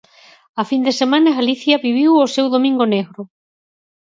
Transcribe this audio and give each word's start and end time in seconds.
A 0.61 0.63
fin 0.69 0.81
de 0.87 0.93
semana 1.01 1.37
Galicia 1.39 1.81
viviu 1.85 2.11
o 2.25 2.31
seu 2.35 2.45
domingo 2.55 2.85
negro. 2.95 3.21